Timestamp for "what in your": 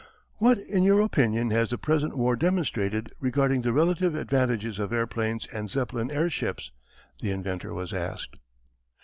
0.37-0.99